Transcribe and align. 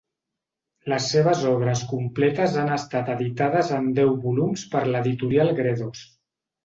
Les 0.93 1.09
seves 1.15 1.43
obres 1.49 1.83
completes 1.91 2.57
han 2.63 2.73
estat 2.77 3.13
editades 3.17 3.71
en 3.81 3.93
deu 4.01 4.17
volums 4.25 4.65
per 4.73 4.83
l'editorial 4.89 5.53
Gredos. 5.61 6.03